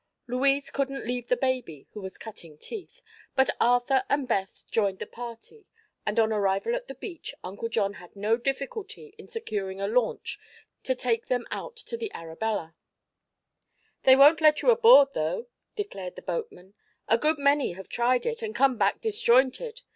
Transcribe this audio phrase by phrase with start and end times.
[0.25, 3.03] Louise couldn't leave the baby, who was cutting teeth,
[3.35, 5.67] but Arthur and Beth joined the party
[6.07, 10.39] and on arrival at the beach Uncle John had no difficulty in securing a launch
[10.85, 12.73] to take them out to the Arabella.
[14.01, 15.45] "They won't let you aboard, though,"
[15.75, 16.73] declared the boatman.
[17.07, 19.83] "A good many have tried it, an' come back disjointed.